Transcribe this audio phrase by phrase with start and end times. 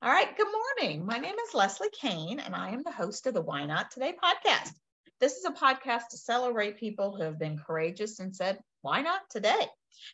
[0.00, 1.04] All right, good morning.
[1.04, 4.14] My name is Leslie Kane, and I am the host of the Why Not Today
[4.14, 4.70] podcast.
[5.18, 9.22] This is a podcast to celebrate people who have been courageous and said, Why not
[9.28, 9.66] today?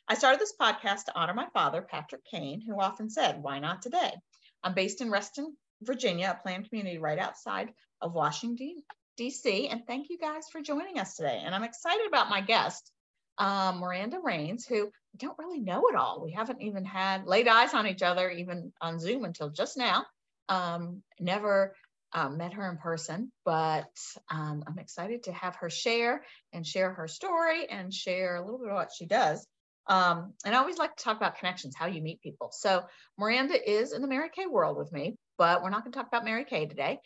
[0.09, 3.83] I started this podcast to honor my father, Patrick Kane, who often said, Why not
[3.83, 4.15] today?
[4.63, 8.83] I'm based in Reston, Virginia, a planned community right outside of Washington,
[9.19, 9.69] D.C.
[9.69, 11.43] And thank you guys for joining us today.
[11.45, 12.91] And I'm excited about my guest,
[13.39, 16.23] um, Maranda Rains, who I don't really know at all.
[16.25, 20.05] We haven't even had laid eyes on each other, even on Zoom until just now.
[20.49, 21.75] Um, never
[22.13, 23.91] um, met her in person, but
[24.31, 28.59] um, I'm excited to have her share and share her story and share a little
[28.59, 29.47] bit of what she does.
[29.87, 32.51] Um, and I always like to talk about connections, how you meet people.
[32.53, 32.85] So
[33.19, 36.09] Maranda is in the Mary Kay world with me, but we're not going to talk
[36.09, 37.01] about Mary Kay today.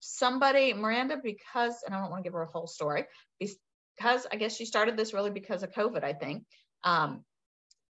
[0.00, 3.04] Somebody, Maranda, because, and I don't want to give her a whole story,
[3.96, 6.44] because I guess she started this really because of COVID, I think,
[6.84, 7.24] um,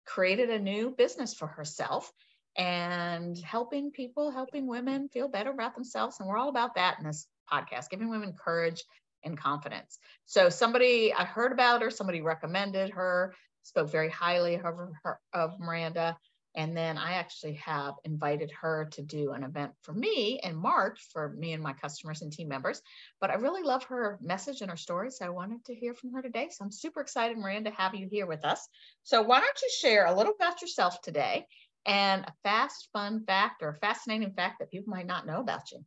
[0.07, 2.11] created a new business for herself
[2.57, 6.19] and helping people, helping women feel better about themselves.
[6.19, 8.83] And we're all about that in this podcast, giving women courage
[9.25, 9.99] and confidence.
[10.27, 15.61] So somebody I heard about her, somebody recommended her, spoke very highly of, her, of
[15.61, 16.17] Maranda.
[16.57, 21.01] And then I actually have invited her to do an event for me in March
[21.13, 22.83] for me and my customers and team members.
[23.21, 25.11] But I really love her message and her story.
[25.11, 26.49] So I wanted to hear from her today.
[26.51, 28.69] So I'm super excited, Maranda, to have you here with us.
[29.05, 31.47] So why don't you share a little about yourself today
[31.87, 35.71] and a fast, fun fact or a fascinating fact that people might not know about
[35.71, 35.85] you?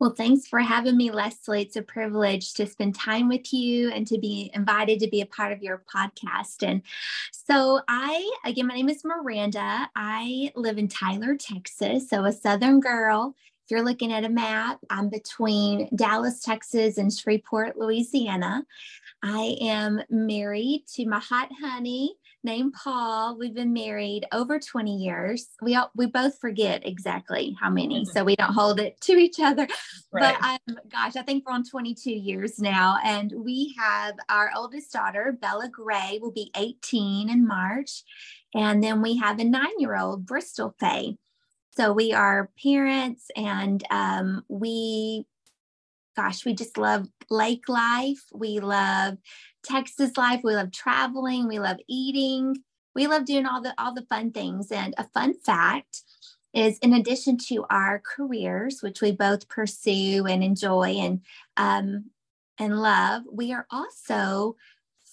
[0.00, 1.62] Well, thanks for having me, Leslie.
[1.62, 5.26] It's a privilege to spend time with you and to be invited to be a
[5.26, 6.62] part of your podcast.
[6.62, 6.82] And
[7.32, 9.90] so, I, again, my name is Maranda.
[9.96, 12.08] I live in Tyler, Texas.
[12.08, 13.34] So, a Southern girl.
[13.64, 18.64] If you're looking at a map, I'm between Dallas, Texas, and Shreveport, Louisiana.
[19.24, 22.14] I am married to my hot honey
[22.48, 23.36] named Paul.
[23.38, 25.48] We've been married over 20 years.
[25.60, 29.38] We all, we both forget exactly how many, so we don't hold it to each
[29.38, 29.68] other.
[30.10, 30.34] Right.
[30.40, 34.90] But um, gosh, I think we're on 22 years now, and we have our oldest
[34.90, 38.04] daughter, Bella Gray, will be 18 in March,
[38.54, 41.18] and then we have a nine-year-old, Bristol Faye.
[41.76, 45.26] So we are parents, and um, we
[46.18, 48.24] gosh, we just love lake life.
[48.32, 49.18] We love
[49.62, 50.40] Texas life.
[50.42, 51.46] We love traveling.
[51.46, 52.56] We love eating.
[52.96, 54.72] We love doing all the all the fun things.
[54.72, 56.02] And a fun fact
[56.52, 61.20] is in addition to our careers, which we both pursue and enjoy and
[61.56, 62.06] um,
[62.58, 64.56] and love, we are also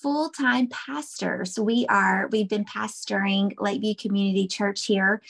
[0.01, 1.59] full-time pastors.
[1.59, 5.21] We are, we've been pastoring Lakeview Community Church here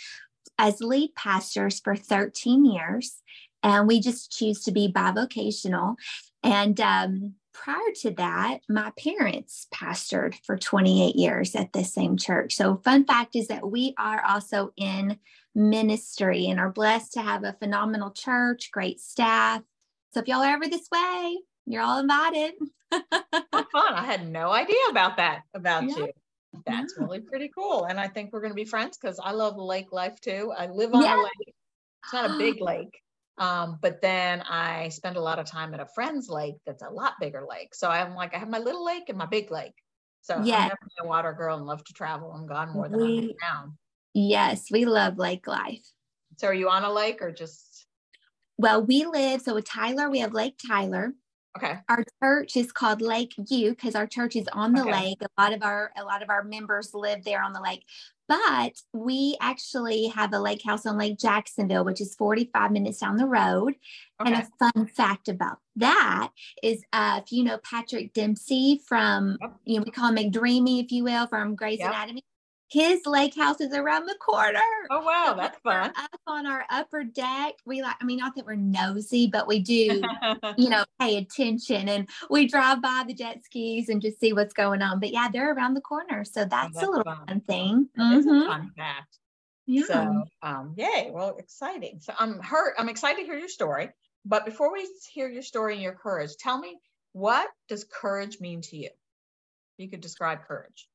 [0.57, 3.21] as lead pastors for 13 years
[3.65, 5.95] and we just choose to be bivocational.
[6.43, 12.53] And um, prior to that, my parents pastored for 28 years at the same church.
[12.53, 15.17] So, fun fact is that we are also in
[15.55, 19.63] ministry and are blessed to have a phenomenal church, great staff.
[20.13, 22.53] So, if y'all are ever this way, you're all invited.
[22.91, 23.93] fun.
[23.93, 25.97] I had no idea about that about yeah.
[25.97, 26.09] you.
[26.67, 27.03] That's yeah.
[27.03, 27.85] really pretty cool.
[27.85, 30.53] And I think we're going to be friends because I love lake life too.
[30.55, 31.15] I live on yeah.
[31.15, 31.55] a lake.
[32.03, 33.01] It's not a big lake,
[33.38, 36.90] um, but then I spend a lot of time at a friend's lake that's a
[36.90, 37.75] lot bigger lake.
[37.75, 39.73] So I'm like, I have my little lake and my big lake.
[40.22, 40.56] So yeah.
[40.56, 42.31] I'm definitely a water girl and love to travel.
[42.31, 43.78] I'm gone more than we, I'm in town.
[44.13, 45.84] Yes, we love lake life.
[46.38, 47.85] So are you on a lake or just?
[48.57, 51.13] Well, we live, so with Tyler, we have Lake Tyler.
[51.57, 51.75] Okay.
[51.88, 54.91] Our church is called Lake View because our church is on the okay.
[54.91, 55.17] lake.
[55.22, 57.84] A lot of our a lot of our members live there on the lake.
[58.27, 63.17] But we actually have a lake house on Lake Jacksonville, which is 45 minutes down
[63.17, 63.75] the road.
[64.19, 64.33] Okay.
[64.33, 66.29] And a fun fact about that
[66.63, 69.53] is uh, if you know Patrick Dempsey from, yep.
[69.65, 71.89] you know, we call him McDreamy, if you will, from Grey's yep.
[71.89, 72.23] Anatomy
[72.75, 74.59] his lake house is around the corner.
[74.91, 75.93] Oh wow, that's fun.
[75.95, 77.95] Up on our upper deck, we like.
[78.01, 80.01] I mean, not that we're nosy, but we do,
[80.57, 84.53] you know, pay attention and we drive by the jet skis and just see what's
[84.53, 84.99] going on.
[84.99, 87.89] But yeah, they're around the corner, so that's, oh, that's a little fun, fun thing.
[87.97, 88.29] mm-hmm.
[88.29, 89.19] a fun fact.
[89.67, 89.83] Yeah.
[89.87, 91.11] So, um, yay!
[91.13, 92.01] Well, exciting.
[92.01, 92.75] So I'm hurt.
[92.78, 93.89] I'm excited to hear your story.
[94.25, 96.78] But before we hear your story and your courage, tell me
[97.13, 98.89] what does courage mean to you?
[99.78, 100.89] You could describe courage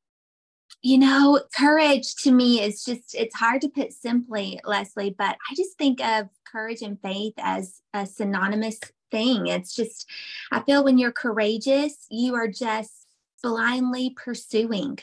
[0.83, 5.55] you know, courage to me is just, it's hard to put simply, Leslie, but I
[5.55, 8.81] just think of courage and faith as a synonymous
[9.11, 9.47] thing.
[9.47, 10.09] It's just,
[10.51, 13.07] I feel when you're courageous, you are just
[13.43, 14.99] blindly pursuing.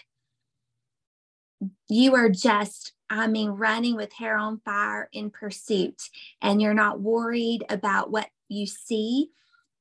[1.90, 6.10] You are just, I mean, running with hair on fire in pursuit,
[6.42, 9.30] and you're not worried about what you see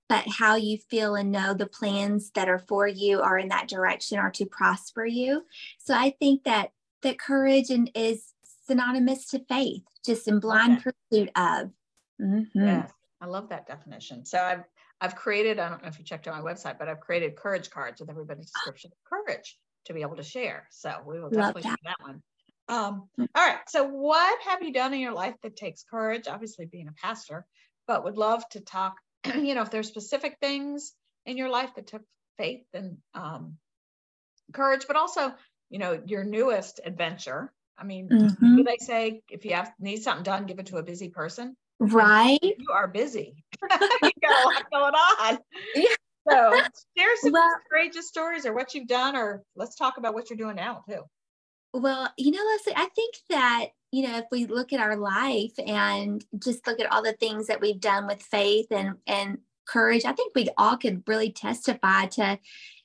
[0.08, 3.68] but how you feel and know the plans that are for you are in that
[3.68, 5.42] direction or to prosper you.
[5.78, 6.70] So I think that
[7.02, 8.32] that courage and is
[8.66, 10.90] synonymous to faith, just in blind okay.
[11.10, 11.70] pursuit of.
[12.20, 12.66] Mm-hmm.
[12.66, 14.24] Yes, I love that definition.
[14.24, 14.64] So I've
[15.00, 17.70] I've created, I don't know if you checked out my website, but I've created courage
[17.70, 20.66] cards with everybody's description of courage to be able to share.
[20.70, 21.78] So we will definitely that.
[21.84, 22.22] that one.
[22.68, 23.28] Um, mm.
[23.34, 23.58] all right.
[23.68, 26.26] So what have you done in your life that takes courage?
[26.28, 27.46] Obviously being a pastor,
[27.86, 28.96] but would love to talk,
[29.36, 30.92] you know, if there's specific things
[31.24, 32.02] in your life that took
[32.38, 33.56] faith and um,
[34.52, 35.32] courage, but also,
[35.70, 37.52] you know, your newest adventure.
[37.78, 38.56] I mean, mm-hmm.
[38.56, 41.56] do they say if you have need something done, give it to a busy person?
[41.78, 42.38] Right.
[42.42, 43.44] You are busy.
[43.62, 45.38] you got a lot going on.
[45.74, 45.94] Yeah.
[46.28, 46.60] So
[46.98, 50.36] share some well, courageous stories or what you've done, or let's talk about what you're
[50.36, 51.02] doing now too.
[51.80, 55.52] Well, you know, Leslie, I think that, you know, if we look at our life
[55.64, 60.04] and just look at all the things that we've done with faith and and courage,
[60.04, 62.38] I think we all could really testify to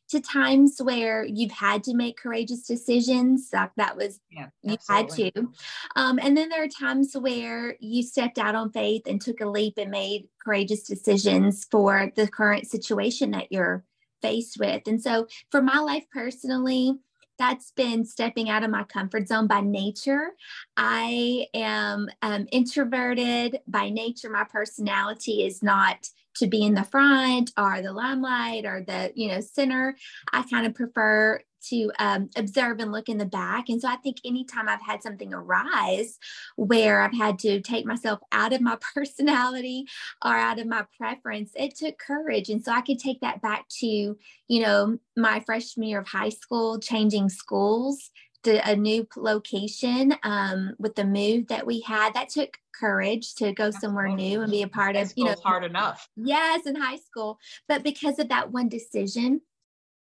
[0.10, 5.08] to times where you've had to make courageous decisions like that was yeah, you had
[5.10, 5.32] to.
[5.96, 9.46] Um, and then there are times where you stepped out on faith and took a
[9.46, 13.86] leap and made courageous decisions for the current situation that you're
[14.22, 14.84] faced with.
[14.86, 17.00] And so for my life personally
[17.42, 20.30] that's been stepping out of my comfort zone by nature.
[20.78, 24.30] I am um, introverted by nature.
[24.30, 29.28] My personality is not to be in the front or the limelight or the you
[29.28, 29.96] know center
[30.32, 33.96] i kind of prefer to um, observe and look in the back and so i
[33.98, 36.18] think anytime i've had something arise
[36.56, 39.86] where i've had to take myself out of my personality
[40.24, 43.66] or out of my preference it took courage and so i could take that back
[43.70, 44.18] to
[44.48, 48.12] you know my freshman year of high school changing schools
[48.44, 52.14] to a new location um, with the move that we had.
[52.14, 55.64] That took courage to go somewhere new and be a part of you know hard
[55.64, 56.08] enough.
[56.16, 57.38] Yes in high school
[57.68, 59.42] but because of that one decision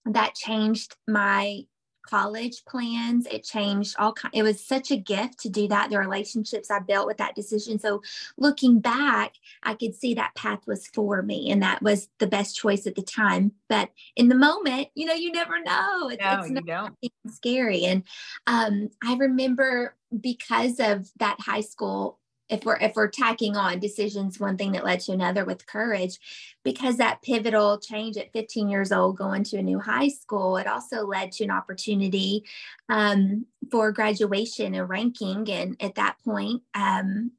[0.05, 1.65] that changed my
[2.05, 3.25] college plans.
[3.25, 6.79] It changed all kind it was such a gift to do that the relationships i
[6.79, 7.79] built with that decision.
[7.79, 8.01] So
[8.37, 12.55] looking back i could see that path was for me and that was the best
[12.55, 13.53] choice at the time.
[13.69, 16.09] But in the moment you know you never know.
[16.09, 16.95] It's, no, it's you don't.
[17.29, 17.85] scary.
[17.85, 18.03] And
[18.47, 22.19] um, i remember because of that high school
[22.49, 26.19] if we're if we're tacking on decisions one thing that led to another with courage
[26.63, 30.67] because that pivotal change at 15 years old going to a new high school it
[30.67, 32.43] also led to an opportunity
[32.89, 35.49] um, for graduation and ranking.
[35.49, 37.31] And at that point um,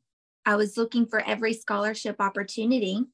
[0.45, 3.05] i was looking for every scholarship opportunity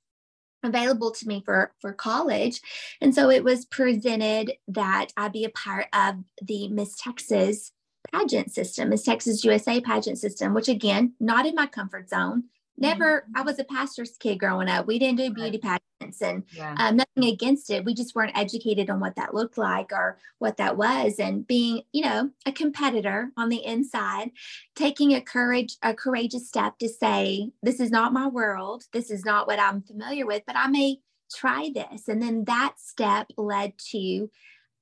[0.65, 2.61] available to me for for college.
[3.00, 7.73] And so it was presented that i'd be a part of the miss texas
[8.12, 12.44] pageant system, is Texas USA pageant system, which again, not in my comfort zone.
[12.79, 13.37] Never, mm-hmm.
[13.37, 14.87] I was a pastor's kid growing up.
[14.87, 16.75] We didn't do beauty pageants and yeah.
[16.79, 17.85] um, nothing against it.
[17.85, 21.19] We just weren't educated on what that looked like or what that was.
[21.19, 24.31] And being, you know, a competitor on the inside,
[24.75, 28.85] taking a courage, a courageous step to say, this is not my world.
[28.93, 30.99] This is not what I'm familiar with, but I may
[31.32, 32.08] try this.
[32.08, 34.31] And then that step led to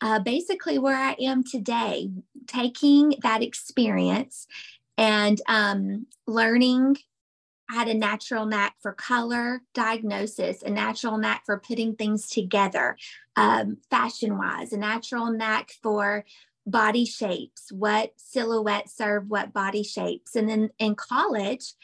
[0.00, 2.10] uh, basically where I am today,
[2.46, 4.46] taking that experience
[4.96, 6.96] and um, learning.
[7.70, 12.96] I had a natural knack for color diagnosis, a natural knack for putting things together,
[13.36, 16.24] um, fashion wise, a natural knack for
[16.66, 20.36] body shapes, what silhouettes serve what body shapes.
[20.36, 21.74] And then in college,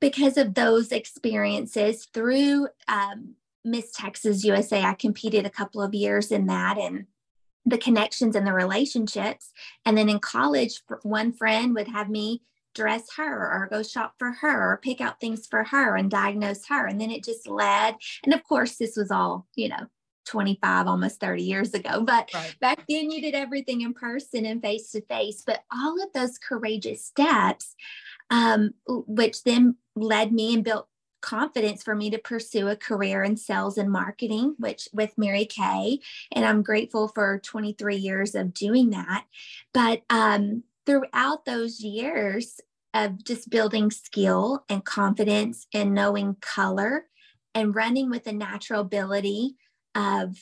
[0.00, 6.30] because of those experiences through um, Miss Texas USA, I competed a couple of years
[6.30, 7.06] in that and
[7.66, 9.52] the connections and the relationships.
[9.84, 12.42] And then in college, one friend would have me
[12.74, 16.66] dress her or go shop for her or pick out things for her and diagnose
[16.66, 16.86] her.
[16.86, 17.96] And then it just led.
[18.24, 19.86] And of course, this was all, you know,
[20.26, 22.02] 25, almost 30 years ago.
[22.02, 22.56] But right.
[22.60, 25.42] back then, you did everything in person and face to face.
[25.46, 27.74] But all of those courageous steps,
[28.30, 30.88] um, which then led me and built
[31.24, 36.00] confidence for me to pursue a career in sales and marketing, which with Mary Kay.
[36.30, 39.24] And I'm grateful for 23 years of doing that.
[39.72, 42.60] But um, throughout those years
[42.92, 47.06] of just building skill and confidence and knowing color
[47.54, 49.56] and running with the natural ability
[49.94, 50.36] of,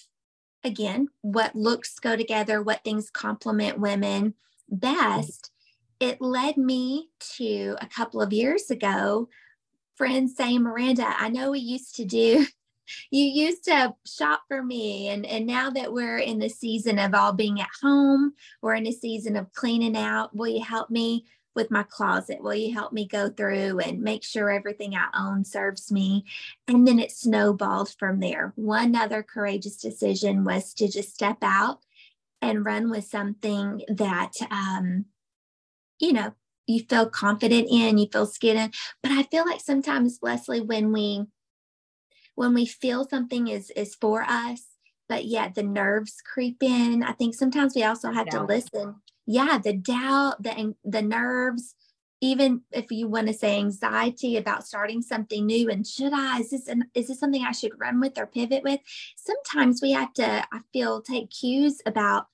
[0.64, 4.34] again, what looks go together, what things complement women
[4.68, 5.52] best.
[6.00, 9.28] It led me to a couple of years ago
[10.02, 12.44] friends saying, Maranda, I know we used to do,
[13.12, 15.10] you used to shop for me.
[15.10, 18.88] And, and now that we're in the season of all being at home, we're in
[18.88, 20.34] a season of cleaning out.
[20.34, 22.42] Will you help me with my closet?
[22.42, 26.24] Will you help me go through and make sure everything I own serves me?
[26.66, 28.52] And then it snowballed from there.
[28.56, 31.78] One other courageous decision was to just step out
[32.40, 35.04] and run with something that, um,
[36.00, 36.32] you know,
[36.66, 38.70] you feel confident in, you feel scared in.
[39.02, 41.26] But I feel like sometimes, Leslie, when we
[42.34, 44.64] when we feel something is is for us,
[45.08, 47.02] but yet the nerves creep in.
[47.02, 48.96] I think sometimes we also have to listen.
[49.26, 51.74] Yeah, the doubt, the the nerves,
[52.20, 56.50] even if you want to say anxiety about starting something new and should I is
[56.50, 58.80] this an, is this something I should run with or pivot with?
[59.16, 62.26] Sometimes we have to I feel take cues about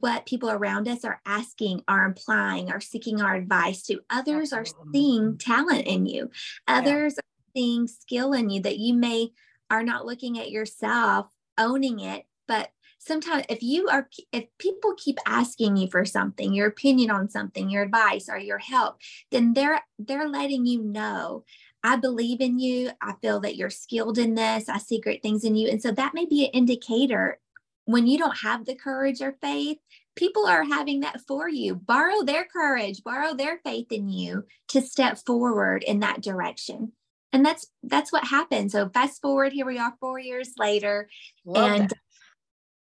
[0.00, 4.00] what people around us are asking, are implying, are seeking our advice to.
[4.10, 4.88] Others Absolutely.
[4.88, 6.30] are seeing talent in you.
[6.66, 7.20] Others yeah.
[7.20, 9.30] are seeing skill in you that you may
[9.70, 11.26] are not looking at yourself,
[11.58, 12.24] owning it.
[12.48, 17.28] But sometimes if you are if people keep asking you for something, your opinion on
[17.28, 18.98] something, your advice or your help,
[19.30, 21.44] then they're they're letting you know
[21.84, 22.90] I believe in you.
[23.00, 24.68] I feel that you're skilled in this.
[24.68, 25.68] I see great things in you.
[25.68, 27.38] And so that may be an indicator
[27.84, 29.78] when you don't have the courage or faith,
[30.16, 31.74] people are having that for you.
[31.74, 36.92] Borrow their courage, borrow their faith in you to step forward in that direction.
[37.32, 38.70] And that's that's what happened.
[38.70, 41.08] So fast forward, here we are four years later.
[41.46, 41.98] Love and that.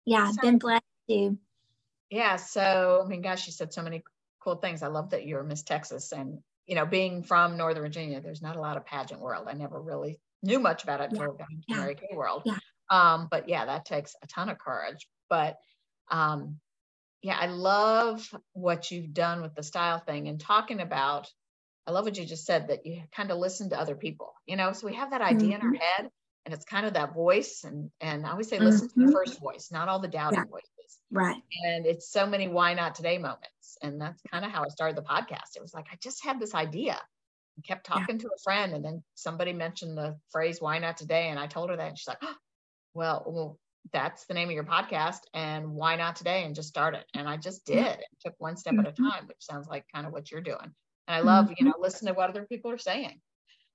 [0.07, 1.39] yeah, I've so, been blessed too.
[2.11, 2.37] Yeah.
[2.37, 4.03] So I mean, gosh, you said so many
[4.43, 4.83] cool things.
[4.83, 6.39] I love that you're Miss Texas and
[6.71, 9.49] you know, being from Northern Virginia, there's not a lot of pageant world.
[9.49, 11.39] I never really knew much about it until yeah.
[11.39, 11.77] got into yeah.
[11.77, 12.43] Mary Kay world.
[12.45, 12.59] Yeah.
[12.91, 15.07] Um, but yeah, that takes a ton of courage.
[15.29, 15.57] But
[16.11, 16.59] um,
[17.23, 21.31] yeah, I love what you've done with the style thing and talking about.
[21.87, 24.57] I love what you just said that you kind of listen to other people, you
[24.57, 24.73] know.
[24.73, 25.61] So we have that idea mm-hmm.
[25.61, 26.03] in our mm-hmm.
[26.03, 26.11] head,
[26.45, 27.65] and it's kind of that voice.
[27.65, 29.01] And and I always say, listen mm-hmm.
[29.01, 29.13] to the mm-hmm.
[29.13, 30.45] first voice, not all the doubting yeah.
[30.51, 30.71] voices.
[31.11, 31.43] Right.
[31.65, 33.79] And it's so many why not today moments.
[33.83, 35.57] And that's kind of how I started the podcast.
[35.57, 37.01] It was like I just had this idea
[37.57, 38.23] and kept talking yeah.
[38.23, 41.71] to a friend, and then somebody mentioned the phrase "Why not today?" and I told
[41.71, 42.35] her that, and she's like, oh,
[42.95, 43.59] well, well,
[43.93, 47.05] that's the name of your podcast and why not today and just start it?
[47.15, 47.87] And i just did.
[47.87, 48.81] It took one step mm-hmm.
[48.81, 49.09] at a mm-hmm.
[49.09, 50.75] time which sounds like kind of what you're doing.
[51.09, 51.55] And i love mm-hmm.
[51.59, 53.21] you know listen to what other people are saying.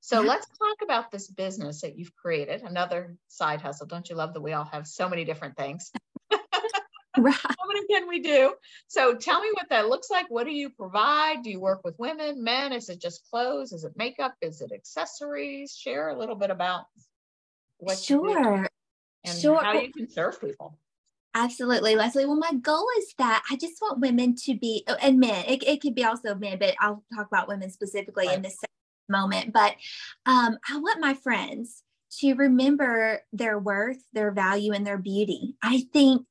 [0.02, 2.62] So let's talk about this business that you've created.
[2.62, 3.88] Another side hustle.
[3.88, 5.92] Don't you love that we all have so many different things?
[7.18, 7.34] Right.
[7.42, 8.54] how many can we do?
[8.88, 10.26] So tell me what that looks like.
[10.30, 11.44] What do you provide?
[11.44, 12.74] Do you work with women men?
[12.74, 13.72] Is it just clothes?
[13.72, 14.36] Is it makeup?
[14.42, 15.76] Is it accessories?
[15.80, 16.86] Share a little bit about
[17.78, 18.68] what sure
[19.26, 19.64] and sure.
[19.64, 20.78] how you can serve people.
[21.34, 22.26] Absolutely, Leslie.
[22.26, 25.64] Well, my goal is that I just want women to be, oh, and men, it,
[25.64, 28.38] it could be also men, but I'll talk about women specifically right.
[28.38, 28.58] in this
[29.10, 29.52] moment.
[29.52, 29.76] But
[30.26, 31.84] um, I want my friends
[32.20, 35.56] to remember their worth, their value, and their beauty.
[35.62, 36.26] I think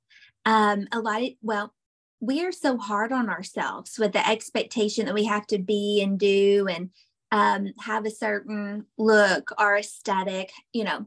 [0.46, 1.74] um, a lot of, well,
[2.20, 6.18] we are so hard on ourselves with the expectation that we have to be and
[6.18, 6.88] do and
[7.30, 11.06] um, have a certain look or aesthetic, you know,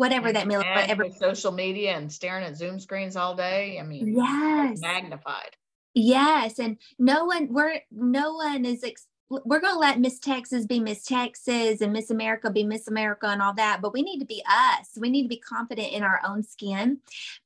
[0.00, 1.12] whatever that may look like.
[1.18, 3.78] Social media and staring at Zoom screens all day.
[3.78, 5.56] I mean, yes, magnified.
[5.94, 10.66] Yes, and no one we're no one is ex- we're going to let Miss Texas
[10.66, 14.18] be Miss Texas and Miss America be Miss America and all that, but we need
[14.18, 14.88] to be us.
[14.98, 16.98] We need to be confident in our own skin.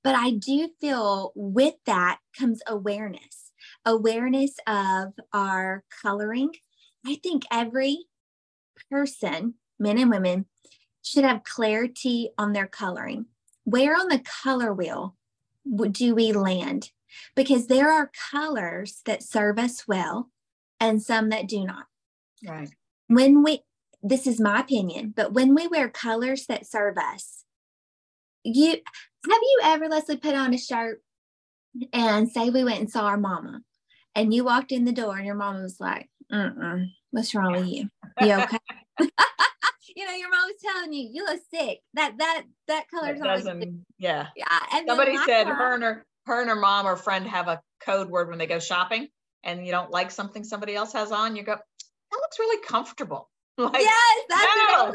[0.02, 3.52] But I do feel with that comes awareness,
[3.84, 6.52] awareness of our coloring.
[7.04, 8.06] I think every
[8.90, 10.46] person, men and women,
[11.04, 13.26] should have clarity on their coloring.
[13.64, 15.14] Where on the color wheel
[15.90, 16.90] do we land?
[17.36, 20.30] Because there are colors that serve us well
[20.80, 21.86] and some that do not.
[22.46, 22.70] Right.
[23.06, 23.60] When we,
[24.02, 27.44] this is my opinion, but when we wear colors that serve us,
[28.42, 31.02] you have you ever, Leslie, put on a shirt
[31.92, 33.60] and say we went and saw our mama
[34.14, 37.66] and you walked in the door and your mama was like, Mm-mm, what's wrong with
[37.66, 37.88] you?
[38.20, 38.58] You okay?
[39.94, 41.80] you know, your mom was telling you, you look sick.
[41.94, 43.84] That that that color's doesn't.
[43.98, 44.28] Yeah.
[44.36, 44.58] Yeah.
[44.72, 47.60] And Somebody said mom, her and her her and her mom or friend have a
[47.80, 49.08] code word when they go shopping,
[49.42, 51.36] and you don't like something somebody else has on.
[51.36, 53.30] You go, that looks really comfortable.
[53.56, 54.94] Like, yes, that's no.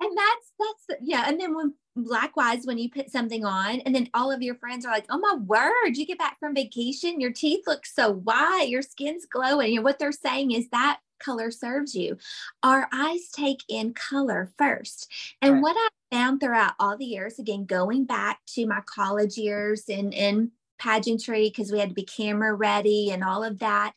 [0.00, 1.28] and that's that's yeah.
[1.28, 4.84] And then when likewise when you put something on and then all of your friends
[4.84, 8.68] are like oh my word you get back from vacation your teeth look so white
[8.68, 12.18] your skin's glowing and what they're saying is that color serves you.
[12.62, 15.10] Our eyes take in color first.
[15.42, 15.62] And right.
[15.62, 20.12] what I found throughout all the years, again, going back to my college years and
[20.12, 23.92] in pageantry, because we had to be camera ready and all of that,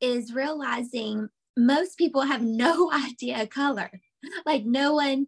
[0.00, 3.90] is realizing most people have no idea color.
[4.46, 5.26] Like no one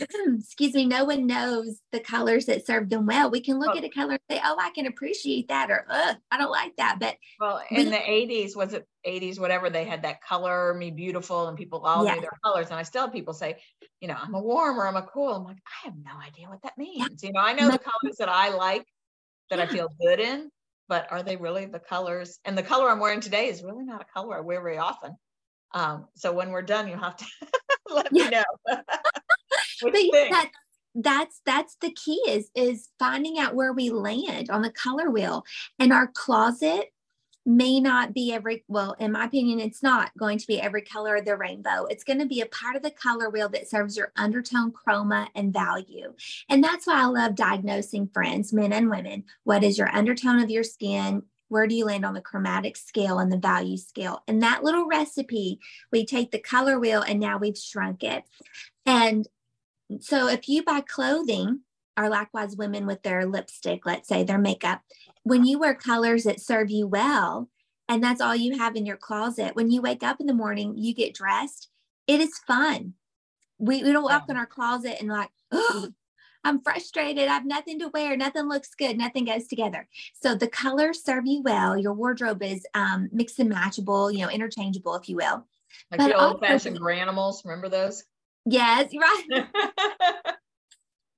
[0.38, 3.30] excuse me, no one knows the colors that serve them well.
[3.30, 3.78] We can look oh.
[3.78, 6.76] at a color and say, oh, I can appreciate that, or Ugh, I don't like
[6.76, 6.98] that.
[6.98, 10.90] But well, in we, the 80s, was it 80s, whatever, they had that color me
[10.90, 12.14] beautiful and people all yeah.
[12.14, 12.68] knew their colors.
[12.70, 13.56] And I still have people say,
[14.00, 15.34] you know, I'm a warm or I'm a cool.
[15.34, 17.22] I'm like, I have no idea what that means.
[17.22, 17.28] Yeah.
[17.28, 18.84] You know, I know the colors that I like
[19.50, 19.64] that yeah.
[19.64, 20.50] I feel good in,
[20.88, 22.38] but are they really the colors?
[22.44, 25.16] And the color I'm wearing today is really not a color I wear very often.
[25.72, 27.24] Um, so when we're done, you have to
[27.90, 28.44] let me know.
[29.82, 30.56] but that's
[30.94, 35.44] that's that's the key is is finding out where we land on the color wheel.
[35.78, 36.92] And our closet
[37.46, 41.16] may not be every well in my opinion it's not going to be every color
[41.16, 41.86] of the rainbow.
[41.88, 45.28] It's going to be a part of the color wheel that serves your undertone chroma
[45.34, 46.12] and value.
[46.48, 49.24] And that's why i love diagnosing friends men and women.
[49.44, 51.22] What is your undertone of your skin?
[51.48, 54.22] Where do you land on the chromatic scale and the value scale?
[54.28, 55.60] And that little recipe
[55.90, 58.24] we take the color wheel and now we've shrunk it.
[58.86, 59.26] And
[60.00, 61.60] so if you buy clothing
[61.96, 64.82] or likewise women with their lipstick let's say their makeup
[65.22, 67.48] when you wear colors that serve you well
[67.88, 70.74] and that's all you have in your closet when you wake up in the morning
[70.76, 71.70] you get dressed
[72.10, 72.94] it is fun.
[73.58, 75.88] We, we don't walk in our closet and like oh
[76.42, 77.28] i'm frustrated.
[77.28, 78.16] I have nothing to wear.
[78.16, 78.98] Nothing looks good.
[78.98, 79.86] Nothing goes together.
[80.20, 81.78] So the colors serve you well.
[81.78, 85.46] Your wardrobe is um, mix and matchable you know interchangeable if you will.
[85.90, 88.02] Like but the old fashioned Garanimals remember those
[88.46, 89.46] yes right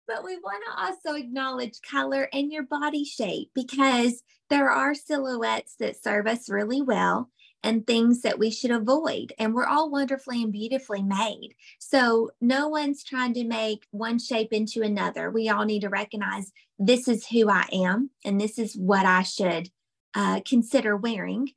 [0.08, 5.76] but we want to also acknowledge color and your body shape because there are silhouettes
[5.78, 7.30] that serve us really well
[7.62, 9.32] and things that we should avoid.
[9.38, 11.54] And we're all wonderfully and beautifully made.
[11.78, 15.30] So no one's trying to make one shape into another.
[15.30, 19.22] We all need to recognize this is who I am and this is what I
[19.22, 19.70] should
[20.14, 21.50] uh, consider wearing.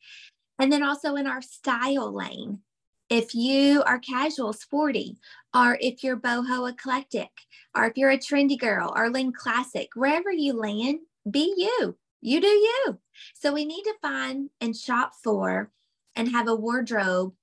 [0.59, 2.59] And then also in our style lane,
[3.09, 5.17] if you are casual, sporty,
[5.53, 7.29] or if you're boho eclectic,
[7.75, 11.97] or if you're a trendy girl or lean classic, wherever you land, be you.
[12.21, 12.99] You do you.
[13.35, 15.71] So we need to find and shop for
[16.15, 17.33] and have a wardrobe,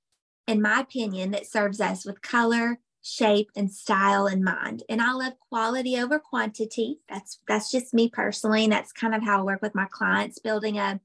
[0.49, 4.83] in my opinion, that serves us with color, shape, and style in mind.
[4.89, 6.99] And I love quality over quantity.
[7.09, 8.65] That's that's just me personally.
[8.65, 11.01] And that's kind of how I work with my clients, building a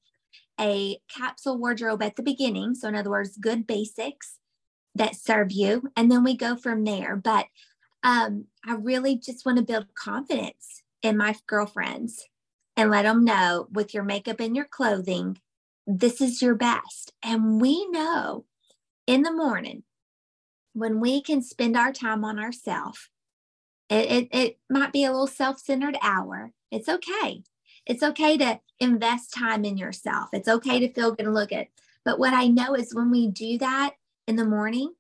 [0.59, 2.73] a capsule wardrobe at the beginning.
[2.73, 4.37] So in other words, good basics
[4.97, 5.91] that serve you.
[5.95, 7.15] And then we go from there.
[7.15, 7.47] But
[8.03, 12.27] um, I really just want to build confidence in my girlfriends
[12.75, 15.39] and let them know with your makeup and your clothing,
[15.85, 17.13] this is your best.
[17.23, 18.45] And we know
[19.07, 19.83] in the morning
[20.73, 23.09] when we can spend our time on ourselves,
[23.89, 26.51] it, it, it might be a little self centered hour.
[26.71, 27.43] It's okay.
[27.85, 30.29] It's okay to invest time in yourself.
[30.33, 31.67] It's okay to feel good and look at.
[32.03, 33.95] But what I know is when we do that,
[34.27, 34.93] in the morning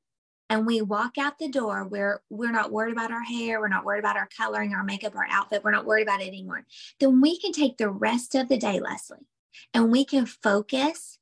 [0.49, 3.83] and we walk out the door where we're not worried about our hair, we're not
[3.83, 6.65] worried about our coloring, our makeup, our outfit, we're not worried about it anymore,
[6.99, 9.27] then we can take the rest of the day, Leslie,
[9.73, 11.19] and we can focus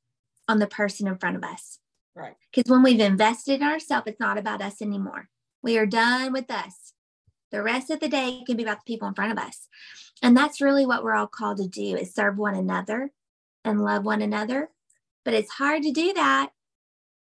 [0.48, 1.80] on the person in front of us.
[2.16, 2.36] Right.
[2.54, 5.30] Because when we've invested in ourselves, it's not about us anymore.
[5.62, 6.94] We are done with us.
[7.52, 9.68] The rest of the day can be about the people in front of us.
[10.22, 13.12] And that's really what we're all called to do is serve one another
[13.64, 14.70] and love one another.
[15.24, 16.52] But it's hard to do that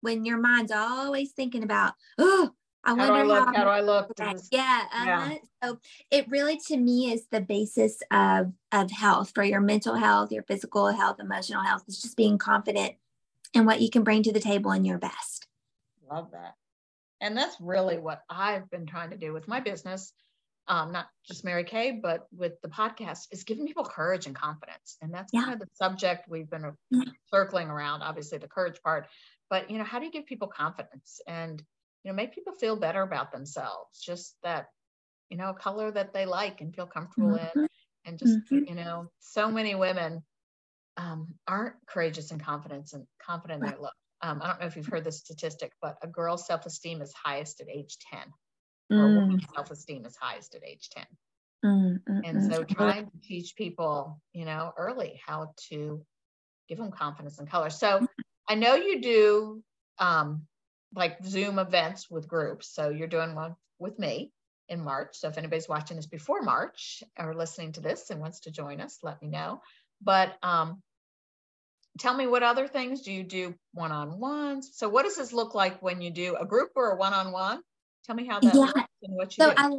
[0.06, 2.52] when your mind's always thinking about, oh,
[2.84, 4.12] I how wonder do I look, how, how do I look?
[4.52, 5.36] Yeah, uh-huh.
[5.63, 5.80] So
[6.12, 10.44] it really, to me, is the basis of of health for your mental health, your
[10.44, 11.84] physical health, emotional health.
[11.88, 12.94] Is just being confident
[13.56, 15.48] in what you can bring to the table and your best.
[16.12, 16.54] Love that,
[17.20, 20.13] and that's really what I've been trying to do with my business.
[20.68, 24.98] Um, not just Mary Kay, but with the podcast, is giving people courage and confidence,
[25.02, 25.41] and that's yeah.
[25.41, 27.04] kind of the subject we've been yeah.
[27.32, 28.02] circling around.
[28.04, 29.08] Obviously, the courage part,
[29.49, 31.62] but you know how do you give people confidence and
[32.03, 34.67] you know make people feel better about themselves just that
[35.29, 37.60] you know a color that they like and feel comfortable mm-hmm.
[37.60, 37.67] in
[38.05, 38.65] and just mm-hmm.
[38.67, 40.23] you know so many women
[40.97, 44.75] um, aren't courageous and confident and confident in their look um, i don't know if
[44.75, 48.19] you've heard this statistic but a girl's self-esteem is highest at age 10
[48.93, 48.97] mm.
[48.97, 51.05] or woman's self-esteem is highest at age 10
[51.65, 52.69] mm, mm, and so mm.
[52.69, 56.01] trying to teach people you know early how to
[56.69, 58.08] give them confidence and color so
[58.47, 59.63] I know you do
[59.99, 60.47] um,
[60.95, 62.73] like Zoom events with groups.
[62.73, 64.31] So you're doing one with me
[64.69, 65.17] in March.
[65.17, 68.81] So if anybody's watching this before March or listening to this and wants to join
[68.81, 69.62] us, let me know.
[70.01, 70.81] But um,
[71.99, 74.71] tell me what other things do you do one-on-ones?
[74.73, 77.62] So what does this look like when you do a group or a one-on-one?
[78.05, 78.62] Tell me how that yeah.
[78.62, 79.55] works and what you so do.
[79.58, 79.69] I,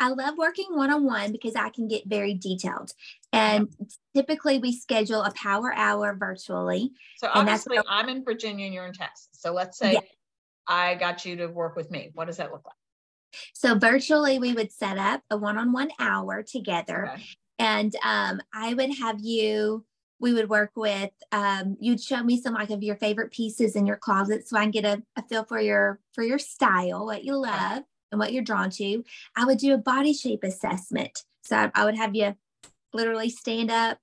[0.00, 2.92] I love working one on one because I can get very detailed.
[3.32, 3.68] And
[4.14, 6.92] typically we schedule a power hour virtually.
[7.18, 9.28] So obviously I'm in Virginia and you're in Texas.
[9.32, 10.00] So let's say yeah.
[10.66, 12.10] I got you to work with me.
[12.14, 12.74] What does that look like?
[13.52, 17.10] So virtually we would set up a one on one hour together.
[17.12, 17.22] Okay.
[17.58, 19.84] And um, I would have you
[20.20, 23.84] we would work with um, you'd show me some like of your favorite pieces in
[23.84, 27.24] your closet so i can get a, a feel for your for your style what
[27.24, 27.82] you love
[28.14, 29.04] and what you're drawn to.
[29.36, 31.24] I would do a body shape assessment.
[31.42, 32.34] So I, I would have you
[32.92, 33.98] literally stand up,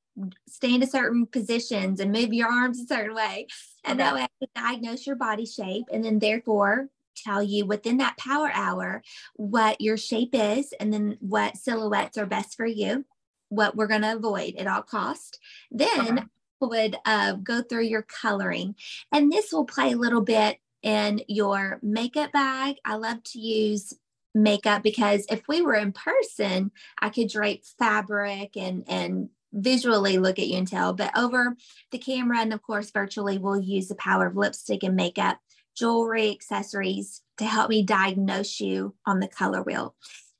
[0.47, 3.47] stand in certain positions and move your arms a certain way.
[3.85, 4.09] And okay.
[4.09, 8.17] that way I can diagnose your body shape and then therefore tell you within that
[8.17, 9.01] power hour
[9.35, 13.05] what your shape is and then what silhouettes are best for you,
[13.49, 15.39] what we're going to avoid at all cost.
[15.71, 16.27] Then okay.
[16.59, 18.75] would uh, go through your coloring.
[19.11, 22.77] And this will play a little bit in your makeup bag.
[22.83, 23.93] I love to use
[24.33, 30.39] makeup because if we were in person, I could drape fabric and and visually look
[30.39, 30.93] at you and tell.
[30.93, 31.55] But over
[31.91, 35.39] the camera and of course virtually, we'll use the power of lipstick and makeup,
[35.75, 39.95] jewelry, accessories to help me diagnose you on the color wheel.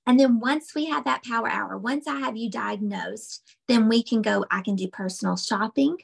[0.07, 4.01] And then once we have that power hour, once I have you diagnosed, then we
[4.01, 5.97] can go, I can do personal shopping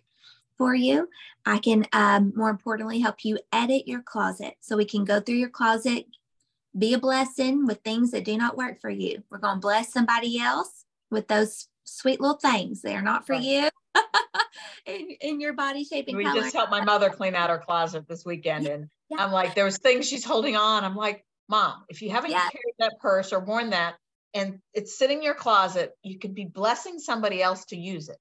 [0.58, 1.10] for you.
[1.46, 4.56] I can, um, more importantly, help you edit your closet.
[4.60, 6.06] So we can go through your closet,
[6.78, 9.24] be a blessing with things that do not work for you.
[9.30, 12.82] We're going to bless somebody else with those sweet little things.
[12.82, 13.44] They are not for right.
[13.44, 13.70] you.
[14.86, 16.42] in, in, your body shape and we color.
[16.42, 19.24] just helped my mother clean out her closet this weekend and yeah.
[19.24, 22.42] i'm like there was things she's holding on i'm like mom if you haven't yeah.
[22.42, 23.96] carried that purse or worn that
[24.34, 28.18] and it's sitting in your closet you could be blessing somebody else to use it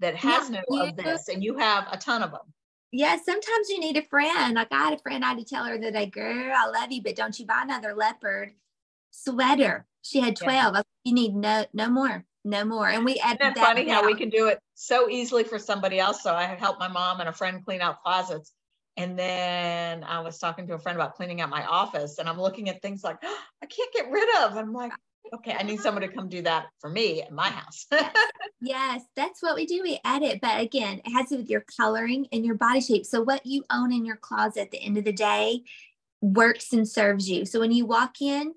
[0.00, 2.52] that has yeah, no of this and you have a ton of them
[2.92, 4.54] yeah, sometimes you need a friend.
[4.54, 6.90] Like I had a friend, I had to tell her that I, girl, I love
[6.90, 8.52] you, but don't you buy another leopard
[9.10, 9.86] sweater.
[10.02, 10.74] She had 12.
[10.74, 10.82] Yeah.
[11.04, 12.88] you need no no more, no more.
[12.88, 15.98] And we added Isn't that funny how we can do it so easily for somebody
[15.98, 16.22] else.
[16.22, 18.52] So I helped my mom and a friend clean out closets.
[18.96, 22.40] And then I was talking to a friend about cleaning out my office, and I'm
[22.40, 24.56] looking at things like oh, I can't get rid of.
[24.56, 24.92] I'm like,
[25.34, 27.86] okay, I need someone to come do that for me at my house.
[28.60, 29.02] yes.
[29.16, 29.82] that's what we do.
[29.82, 33.06] We edit, but again, it has to do with your coloring and your body shape.
[33.06, 35.62] So what you own in your closet at the end of the day
[36.20, 37.44] works and serves you.
[37.44, 38.54] So when you walk in,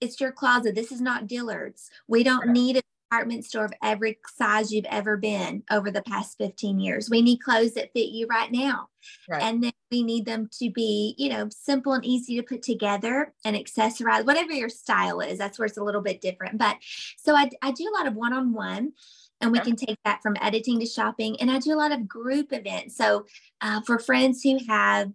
[0.00, 0.74] it's your closet.
[0.74, 1.90] This is not Dillard's.
[2.08, 6.36] We don't need a department store of every size you've ever been over the past
[6.38, 7.10] 15 years.
[7.10, 8.88] We need clothes that fit you right now.
[9.28, 9.42] Right.
[9.42, 13.32] And then we need them to be, you know, simple and easy to put together
[13.44, 15.38] and accessorize, whatever your style is.
[15.38, 16.58] That's where it's a little bit different.
[16.58, 16.76] But
[17.18, 18.92] so I, I do a lot of one on one
[19.40, 21.38] and we can take that from editing to shopping.
[21.40, 22.96] And I do a lot of group events.
[22.96, 23.26] So
[23.60, 25.12] uh, for friends who have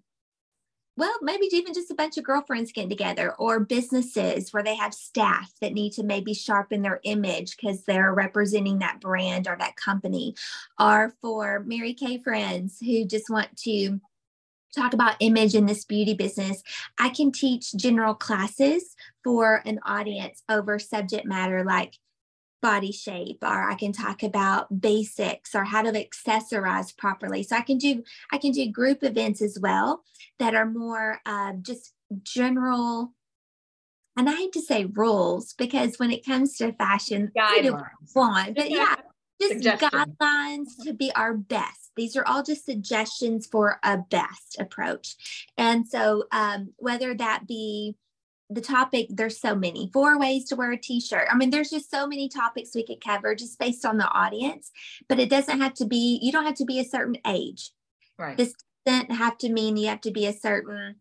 [0.99, 4.93] well, maybe even just a bunch of girlfriends getting together or businesses where they have
[4.93, 9.77] staff that need to maybe sharpen their image because they're representing that brand or that
[9.77, 10.35] company,
[10.77, 14.01] or for Mary Kay friends who just want to
[14.75, 16.61] talk about image in this beauty business.
[16.99, 21.97] I can teach general classes for an audience over subject matter like
[22.61, 27.43] body shape or i can talk about basics or how to accessorize properly.
[27.43, 30.03] So i can do i can do group events as well
[30.39, 31.93] that are more uh, just
[32.23, 33.13] general
[34.17, 38.15] and i hate to say rules because when it comes to fashion guidelines.
[38.15, 38.95] want, but yeah
[39.41, 41.91] just guidelines to be our best.
[41.95, 45.15] These are all just suggestions for a best approach.
[45.57, 47.95] And so um, whether that be
[48.49, 51.27] the topic there's so many four ways to wear a t-shirt.
[51.31, 54.71] I mean there's just so many topics we could cover just based on the audience
[55.07, 57.71] but it doesn't have to be you don't have to be a certain age.
[58.17, 58.37] Right.
[58.37, 58.53] This
[58.85, 60.95] doesn't have to mean you have to be a certain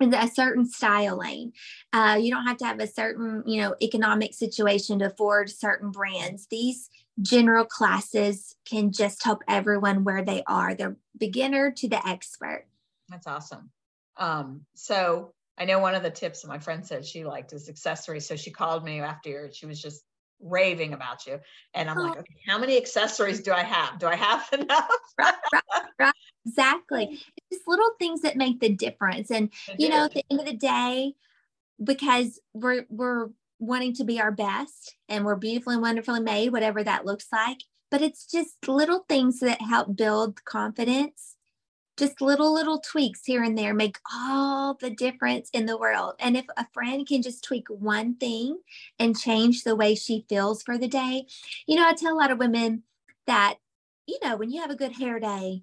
[0.00, 1.52] a certain styling
[1.92, 5.90] uh, you don't have to have a certain you know economic situation to afford certain
[5.90, 6.46] brands.
[6.50, 6.88] These
[7.22, 10.74] general classes can just help everyone where they are.
[10.74, 12.66] The beginner to the expert.
[13.08, 13.70] That's awesome.
[14.18, 17.68] Um, so I know one of the tips that my friend said she liked is
[17.68, 18.26] accessories.
[18.26, 20.02] So she called me after she was just
[20.40, 21.40] raving about you.
[21.74, 22.02] And I'm oh.
[22.02, 23.98] like, okay, how many accessories do I have?
[23.98, 24.88] Do I have enough?
[25.18, 25.62] right, right,
[25.98, 26.14] right.
[26.46, 27.20] Exactly.
[27.36, 29.30] It's just little things that make the difference.
[29.30, 29.90] And it you is.
[29.90, 31.14] know, at the end of the day,
[31.82, 36.84] because we're we're wanting to be our best and we're beautifully and wonderfully made, whatever
[36.84, 37.58] that looks like.
[37.90, 41.35] But it's just little things that help build confidence
[41.96, 46.14] just little little tweaks here and there make all the difference in the world.
[46.18, 48.58] And if a friend can just tweak one thing
[48.98, 51.26] and change the way she feels for the day
[51.66, 52.82] you know i tell a lot of women
[53.26, 53.56] that
[54.06, 55.62] you know when you have a good hair day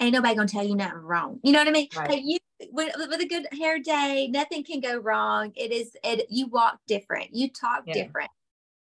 [0.00, 1.38] ain't nobody gonna tell you nothing wrong.
[1.42, 1.88] You know what i mean?
[1.96, 2.22] Right.
[2.22, 2.38] you
[2.70, 5.52] with, with, a good hair day nothing can go wrong.
[5.56, 7.34] It is it you walk different.
[7.34, 7.94] You talk yeah.
[7.94, 8.30] different.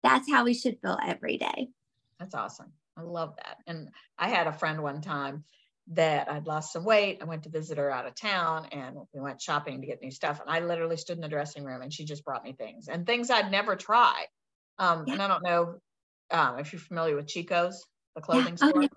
[0.04, 1.70] That's how we should feel every day.
[2.20, 2.72] That's awesome.
[2.98, 3.58] I love that.
[3.68, 5.44] And i had a friend one time
[5.90, 7.20] that I'd lost some weight.
[7.22, 10.12] I went to visit her out of town and we went shopping to get new
[10.12, 10.40] stuff.
[10.40, 13.06] And I literally stood in the dressing room and she just brought me things and
[13.06, 14.28] things I'd never tried.
[14.78, 15.14] Um, yeah.
[15.14, 15.76] And I don't know
[16.32, 17.84] um, if you're familiar with Chico's,
[18.16, 18.68] the clothing yeah.
[18.68, 18.82] Oh, store.
[18.84, 18.90] Yeah.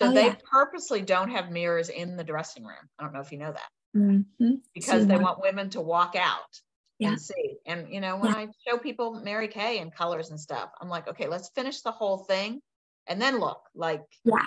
[0.00, 2.88] So oh, they purposely don't have mirrors in the dressing room.
[2.98, 3.98] I don't know if you know that.
[3.98, 4.54] Mm-hmm.
[4.72, 6.60] Because they want women to walk out
[7.00, 7.56] and see.
[7.66, 11.08] And, you know, when I show people Mary Kay and colors and stuff, I'm like,
[11.08, 12.60] okay, let's finish the whole thing
[13.08, 14.44] and then look like yeah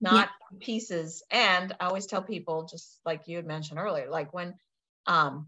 [0.00, 0.58] not yeah.
[0.60, 4.54] pieces and i always tell people just like you had mentioned earlier like when
[5.06, 5.46] um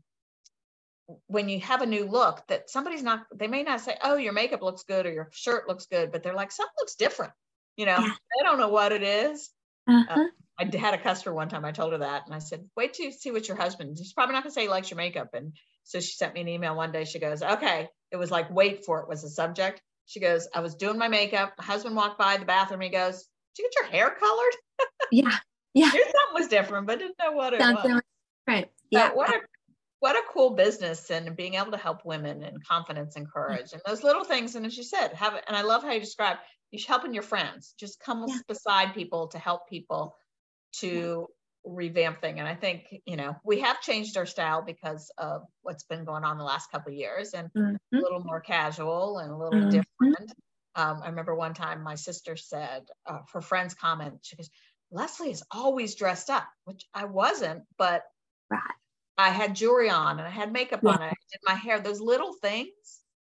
[1.26, 4.32] when you have a new look that somebody's not they may not say oh your
[4.32, 7.32] makeup looks good or your shirt looks good but they're like something looks different
[7.76, 8.08] you know yeah.
[8.08, 9.50] they don't know what it is.
[9.88, 10.20] Uh-huh.
[10.20, 10.26] Uh,
[10.58, 11.64] I had a customer one time.
[11.64, 14.32] I told her that, and I said, "Wait to see what your husband." She's probably
[14.32, 15.52] not going to say he likes your makeup, and
[15.84, 17.04] so she sent me an email one day.
[17.04, 19.82] She goes, "Okay." It was like, "Wait for it" was the subject.
[20.06, 21.52] She goes, "I was doing my makeup.
[21.58, 22.80] My husband walked by the bathroom.
[22.80, 23.24] He goes,
[23.56, 24.56] "Did you get your hair colored?"
[25.10, 25.36] Yeah,
[25.74, 25.90] yeah.
[25.90, 28.02] something was different, but didn't know what it something was.
[28.46, 28.70] Right.
[28.90, 29.12] Yeah.
[29.12, 29.40] what a
[30.00, 33.80] what a cool business and being able to help women and confidence and courage and
[33.86, 34.54] those little things.
[34.54, 35.34] And as you said, have.
[35.48, 36.36] And I love how you describe
[36.70, 37.74] you're helping your friends.
[37.78, 38.36] Just come yeah.
[38.46, 40.16] beside people to help people
[40.80, 41.28] to
[41.64, 42.38] revamp thing.
[42.38, 46.24] And I think, you know, we have changed our style because of what's been going
[46.24, 47.96] on the last couple of years and mm-hmm.
[47.96, 49.70] a little more casual and a little mm-hmm.
[49.70, 50.32] different.
[50.76, 54.50] Um, I remember one time my sister said, uh, her friend's comment, she goes,
[54.90, 58.02] Leslie is always dressed up, which I wasn't, but
[58.50, 58.60] right.
[59.18, 60.90] I had jewelry on and I had makeup yeah.
[60.90, 61.80] on and I did my hair.
[61.80, 62.70] Those little things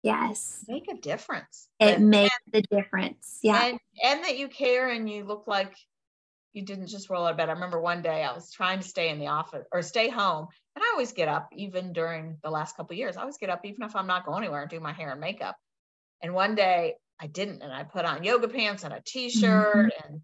[0.02, 1.68] yes make a difference.
[1.80, 3.38] It and, makes and, the difference.
[3.42, 3.64] Yeah.
[3.64, 5.74] And, and that you care and you look like
[6.52, 7.48] you didn't just roll out of bed.
[7.48, 10.48] I remember one day I was trying to stay in the office or stay home.
[10.76, 13.60] And I always get up, even during the last couple years, I always get up,
[13.64, 15.56] even if I'm not going anywhere and do my hair and makeup.
[16.22, 20.12] And one day I didn't, and I put on yoga pants and a t-shirt mm-hmm.
[20.12, 20.20] and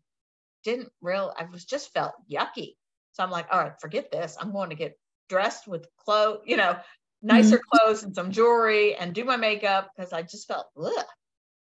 [0.64, 2.74] didn't real, I was just felt yucky.
[3.12, 4.36] So I'm like, all right, forget this.
[4.38, 4.98] I'm going to get
[5.30, 6.76] dressed with clothes, you know,
[7.22, 7.78] nicer mm-hmm.
[7.78, 10.92] clothes and some jewelry and do my makeup because I just felt, ugh.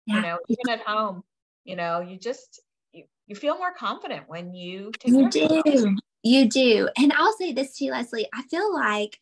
[0.05, 0.15] Yeah.
[0.15, 1.23] you know, even at home,
[1.65, 2.61] you know, you just,
[2.93, 5.97] you, you feel more confident when you take you do.
[6.23, 6.87] You do.
[6.97, 8.29] And I'll say this to you, Leslie.
[8.33, 9.19] I feel like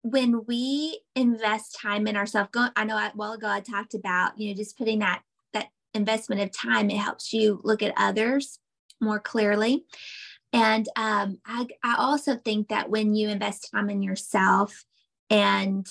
[0.00, 4.38] when we invest time in ourselves, go, I know a while ago I talked about,
[4.38, 5.22] you know, just putting that
[5.94, 8.58] investment of time, it helps you look at others
[9.00, 9.84] more clearly.
[10.52, 14.84] And um, I, I also think that when you invest time in yourself
[15.30, 15.86] and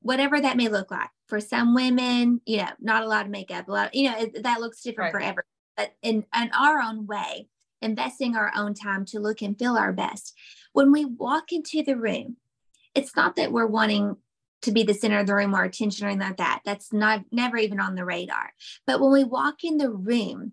[0.00, 3.68] whatever that may look like for some women, you know, not a lot of makeup,
[3.68, 5.20] a lot, you know, it, that looks different right.
[5.20, 5.44] for everyone,
[5.76, 7.48] but in, in our own way,
[7.82, 10.34] investing our own time to look and feel our best.
[10.72, 12.36] When we walk into the room,
[12.94, 14.16] it's not that we're wanting
[14.64, 16.60] to be the center of the room or attention or anything like that.
[16.64, 18.52] That's not never even on the radar.
[18.86, 20.52] But when we walk in the room,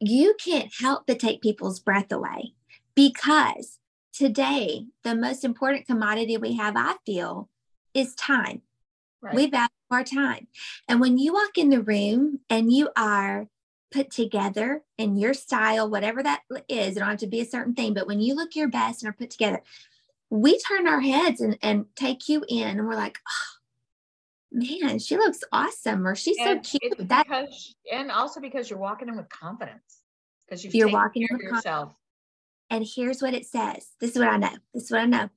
[0.00, 2.54] you can't help but take people's breath away
[2.94, 3.78] because
[4.12, 7.48] today, the most important commodity we have, I feel,
[7.94, 8.62] is time.
[9.20, 9.34] Right.
[9.34, 10.48] We value our time.
[10.88, 13.48] And when you walk in the room and you are
[13.92, 17.74] put together in your style, whatever that is, it don't have to be a certain
[17.74, 19.62] thing, but when you look your best and are put together,
[20.32, 23.58] we turn our heads and, and take you in and we're like, oh,
[24.50, 27.08] man, she looks awesome, or she's and so cute.
[27.08, 30.00] That because, and also because you're walking in with confidence
[30.48, 31.92] because you're walking in with yourself.
[32.70, 33.88] And here's what it says.
[34.00, 34.56] This is what I know.
[34.72, 35.28] This is what I know.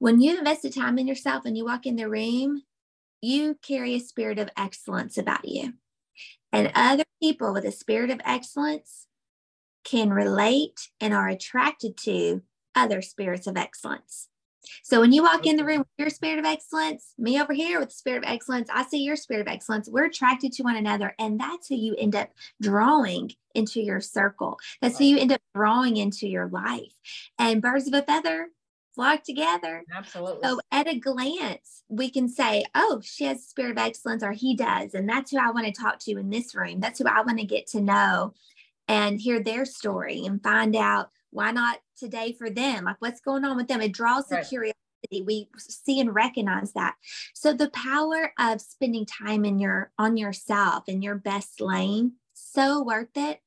[0.00, 2.62] When you invest the time in yourself and you walk in the room,
[3.22, 5.72] you carry a spirit of excellence about you.
[6.52, 9.06] And other people with a spirit of excellence
[9.84, 12.42] can relate and are attracted to
[12.74, 14.28] other spirits of excellence.
[14.82, 17.80] So when you walk in the room with your spirit of excellence, me over here
[17.80, 19.88] with the spirit of excellence, I see your spirit of excellence.
[19.88, 21.14] We're attracted to one another.
[21.18, 22.30] And that's who you end up
[22.60, 24.58] drawing into your circle.
[24.80, 26.92] That's who you end up drawing into your life.
[27.38, 28.48] And birds of a feather
[28.94, 29.84] flock together.
[29.94, 30.40] Absolutely.
[30.46, 34.32] So at a glance, we can say, oh, she has a spirit of excellence, or
[34.32, 34.94] he does.
[34.94, 36.80] And that's who I want to talk to in this room.
[36.80, 38.34] That's who I want to get to know
[38.88, 42.84] and hear their story and find out why not today for them?
[42.84, 43.80] Like what's going on with them?
[43.80, 44.48] It draws the right.
[44.48, 45.22] curiosity.
[45.24, 46.94] We see and recognize that.
[47.34, 52.82] So the power of spending time in your on yourself in your best lane, so
[52.82, 53.40] worth it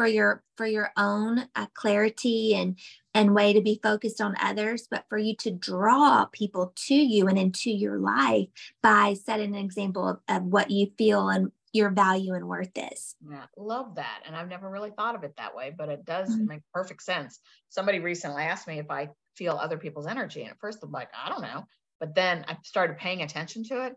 [0.00, 2.78] for your for your own uh, clarity and
[3.12, 7.28] and way to be focused on others but for you to draw people to you
[7.28, 8.48] and into your life
[8.82, 13.14] by setting an example of, of what you feel and your value and worth is.
[13.28, 14.22] Yeah, love that.
[14.26, 16.46] And I've never really thought of it that way, but it does mm-hmm.
[16.46, 17.38] make perfect sense.
[17.68, 20.42] Somebody recently asked me if I feel other people's energy.
[20.42, 21.64] And at first I'm like, I don't know.
[22.00, 23.92] But then I started paying attention to it.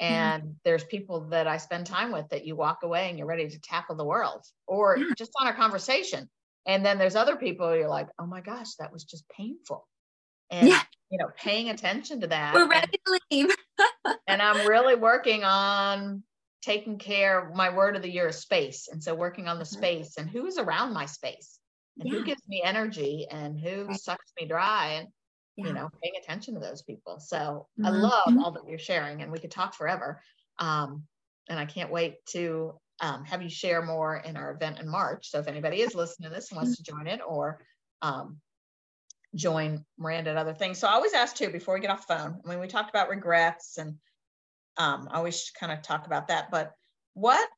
[0.00, 0.14] Mm-hmm.
[0.14, 0.52] And mm-hmm.
[0.64, 3.60] there's people that I spend time with that you walk away and you're ready to
[3.60, 5.06] tackle the world or yeah.
[5.16, 6.28] just on a conversation.
[6.66, 9.86] And then there's other people you're like, oh my gosh, that was just painful.
[10.50, 10.80] And yeah.
[11.10, 12.54] you know, paying attention to that.
[12.54, 13.56] We're ready and, to leave.
[14.26, 16.22] and I'm really working on
[16.62, 19.78] taking care my word of the year is space and so working on the mm-hmm.
[19.78, 21.58] space and who's around my space
[21.98, 22.18] and yeah.
[22.18, 24.00] who gives me energy and who right.
[24.00, 25.08] sucks me dry and
[25.56, 25.66] yeah.
[25.66, 27.86] you know paying attention to those people so mm-hmm.
[27.86, 30.20] i love all that you're sharing and we could talk forever
[30.58, 31.04] um,
[31.48, 35.30] and i can't wait to um, have you share more in our event in March.
[35.30, 37.64] So if anybody is listening to this and wants to join it or
[38.02, 38.38] um,
[39.34, 40.78] join Maranda and other things.
[40.78, 42.40] So I always ask too before we get off the phone.
[42.44, 43.96] I mean, we talked about regrets and
[44.76, 46.72] um, I always kind of talk about that, but
[47.14, 47.48] what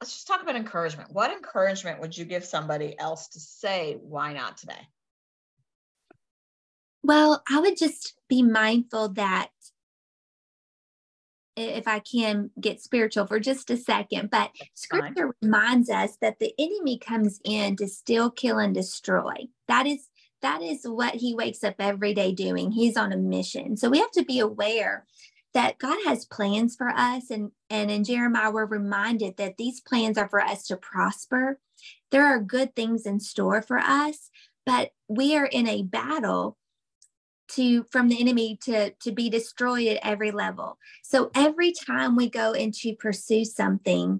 [0.00, 1.12] let's just talk about encouragement.
[1.12, 4.88] What encouragement would you give somebody else to say, why not today?
[7.02, 9.48] Well, I would just be mindful that
[11.56, 16.52] if I can get spiritual for just a second, but scripture reminds us that the
[16.58, 19.46] enemy comes in to steal, kill, and destroy.
[19.68, 20.08] That is
[20.42, 22.70] that is what he wakes up every day doing.
[22.72, 23.76] He's on a mission.
[23.76, 25.06] So we have to be aware
[25.54, 27.30] that God has plans for us.
[27.30, 31.58] And, and in Jeremiah, we're reminded that these plans are for us to prosper.
[32.10, 34.30] There are good things in store for us,
[34.66, 36.58] but we are in a battle
[37.46, 42.28] to from the enemy to to be destroyed at every level so every time we
[42.28, 44.18] go into pursue something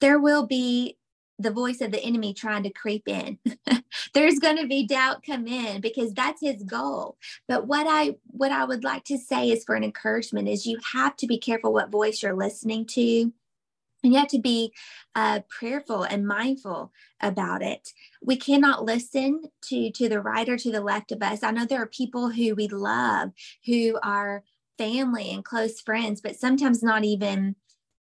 [0.00, 0.96] there will be
[1.40, 3.38] the voice of the enemy trying to creep in.
[4.14, 7.16] There's going to be doubt come in because that's his goal.
[7.48, 10.78] But what i what i would like to say is for an encouragement is you
[10.92, 13.32] have to be careful what voice you're listening to.
[14.02, 14.72] And you have to be
[15.14, 17.92] uh, prayerful and mindful about it.
[18.22, 21.42] We cannot listen to to the right or to the left of us.
[21.42, 23.30] I know there are people who we love
[23.66, 24.42] who are
[24.78, 27.54] family and close friends but sometimes not even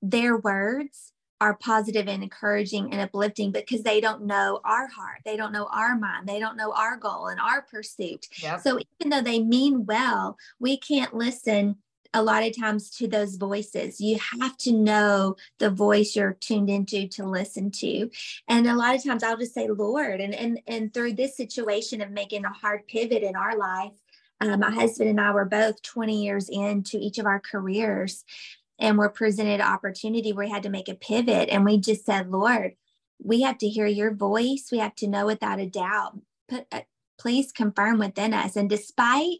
[0.01, 5.35] their words are positive and encouraging and uplifting because they don't know our heart they
[5.35, 8.61] don't know our mind they don't know our goal and our pursuit yep.
[8.61, 11.75] so even though they mean well we can't listen
[12.15, 13.99] a lot of times to those voices.
[13.99, 18.09] You have to know the voice you're tuned into to listen to.
[18.47, 22.01] And a lot of times I'll just say, Lord, and and and through this situation
[22.01, 23.91] of making a hard pivot in our life,
[24.39, 28.23] uh, my husband and I were both 20 years into each of our careers
[28.79, 31.49] and we're presented opportunity where we had to make a pivot.
[31.49, 32.75] And we just said, Lord,
[33.23, 34.69] we have to hear your voice.
[34.71, 36.19] We have to know without a doubt.
[36.49, 36.81] Put, uh,
[37.17, 38.55] please confirm within us.
[38.55, 39.39] And despite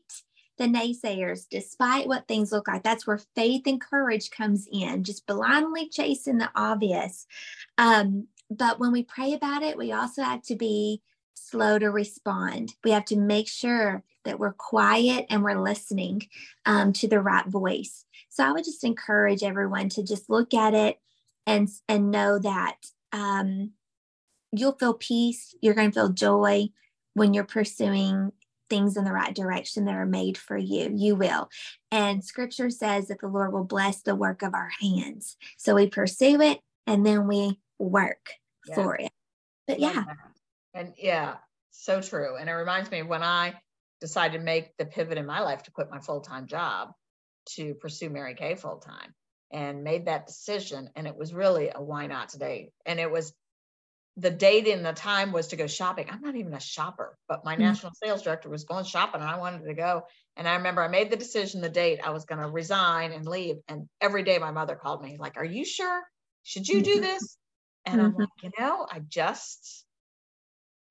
[0.57, 2.83] the naysayers, despite what things look like.
[2.83, 7.27] That's where faith and courage comes in, just blindly chasing the obvious.
[7.77, 11.01] Um, but when we pray about it, we also have to be
[11.33, 12.73] slow to respond.
[12.83, 16.27] We have to make sure that we're quiet and we're listening
[16.65, 18.05] um, to the right voice.
[18.29, 20.99] So I would just encourage everyone to just look at it
[21.47, 22.77] and and know that
[23.13, 23.71] um,
[24.51, 25.55] you'll feel peace.
[25.61, 26.69] You're going to feel joy
[27.13, 28.31] when you're pursuing
[28.69, 30.91] things in the right direction that are made for you.
[30.93, 31.49] You will.
[31.91, 35.37] And scripture says that the Lord will bless the work of our hands.
[35.57, 38.31] So we pursue it and then we work
[38.67, 38.75] yeah.
[38.75, 39.11] for it.
[39.67, 40.03] But yeah.
[40.73, 41.35] And yeah,
[41.71, 42.35] so true.
[42.37, 43.55] And it reminds me when I
[44.05, 46.91] decided to make the pivot in my life to quit my full time job
[47.55, 49.15] to pursue Mary Kay full time
[49.51, 50.91] and made that decision.
[50.95, 52.71] And it was really a why not today.
[52.85, 53.33] And it was
[54.17, 56.07] the date and the time was to go shopping.
[56.09, 57.63] I'm not even a shopper, but my mm-hmm.
[57.63, 60.03] national sales director was going shopping and I wanted to go.
[60.37, 63.25] And I remember I made the decision the date I was going to resign and
[63.25, 63.55] leave.
[63.67, 66.03] And every day my mother called me, like, Are you sure?
[66.43, 67.01] Should you do mm-hmm.
[67.01, 67.37] this?
[67.85, 68.05] And mm-hmm.
[68.05, 69.84] I'm like, You know, I just,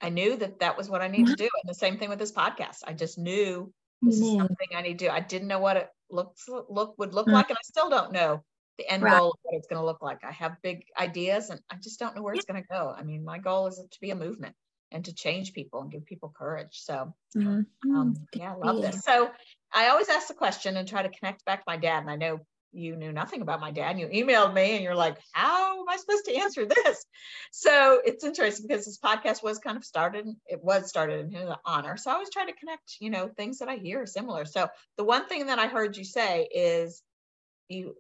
[0.05, 1.45] I knew that that was what I need to do.
[1.45, 2.81] And the same thing with this podcast.
[2.87, 5.11] I just knew this is something I need to do.
[5.11, 7.35] I didn't know what it looks look would look mm-hmm.
[7.35, 8.45] like, and I still don't know
[8.77, 9.19] the end right.
[9.19, 10.19] goal of what it's going to look like.
[10.23, 12.95] I have big ideas and I just don't know where it's going to go.
[12.95, 14.55] I mean, my goal is to be a movement
[14.93, 16.83] and to change people and give people courage.
[16.83, 17.97] So, mm-hmm.
[17.97, 19.03] um, yeah, I love this.
[19.03, 19.31] So,
[19.73, 22.03] I always ask the question and try to connect back to my dad.
[22.03, 22.41] And I know
[22.75, 23.99] you knew nothing about my dad.
[23.99, 27.05] You emailed me and you're like, how am I supposed to answer this?
[27.53, 31.49] So, it's interesting because this podcast was kind of started, it was started in his
[31.65, 31.97] honor.
[31.97, 34.45] So, I always try to connect, you know, things that I hear are similar.
[34.45, 37.03] So, the one thing that I heard you say is,
[37.69, 37.97] you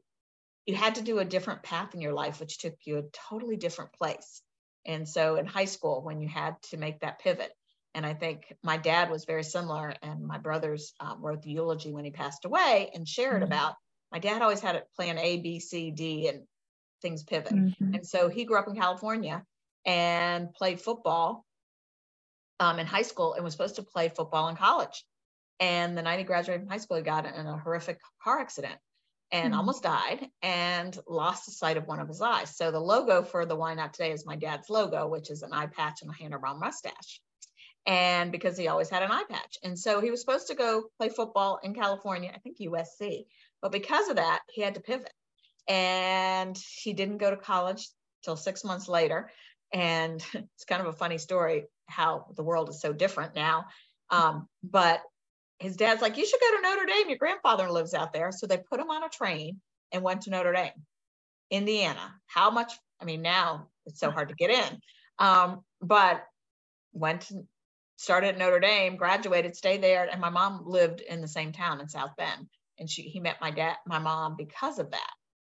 [0.66, 3.56] you had to do a different path in your life, which took you a totally
[3.56, 4.42] different place.
[4.86, 7.52] And so in high school, when you had to make that pivot,
[7.94, 11.92] and I think my dad was very similar, and my brothers um, wrote the eulogy
[11.92, 13.44] when he passed away and shared mm-hmm.
[13.44, 13.74] about
[14.14, 16.44] my dad always had it plan A, B, C, D, and
[17.02, 17.52] things pivot.
[17.52, 17.94] Mm-hmm.
[17.94, 19.44] And so he grew up in California
[19.84, 21.44] and played football
[22.60, 25.04] um, in high school and was supposed to play football in college.
[25.58, 28.76] And the night he graduated from high school, he got in a horrific car accident
[29.32, 29.58] and mm-hmm.
[29.58, 32.56] almost died and lost the sight of one of his eyes.
[32.56, 35.52] So the logo for the Why Not Today is my dad's logo, which is an
[35.52, 37.20] eye patch and a Brown mustache.
[37.84, 39.58] And because he always had an eye patch.
[39.64, 43.26] And so he was supposed to go play football in California, I think USC.
[43.64, 45.10] But because of that, he had to pivot.
[45.66, 47.88] And he didn't go to college
[48.22, 49.30] till six months later.
[49.72, 53.64] And it's kind of a funny story how the world is so different now.
[54.10, 55.00] Um, but
[55.58, 57.08] his dad's like, you should go to Notre Dame.
[57.08, 58.32] Your grandfather lives out there.
[58.32, 59.62] So they put him on a train
[59.92, 60.84] and went to Notre Dame,
[61.50, 62.14] Indiana.
[62.26, 62.74] How much?
[63.00, 64.78] I mean, now it's so hard to get in.
[65.18, 66.22] Um, but
[66.92, 67.30] went
[67.96, 71.80] started at Notre Dame, graduated, stayed there, and my mom lived in the same town
[71.80, 72.48] in South Bend,
[72.78, 75.10] and she he met my dad, my mom because of that.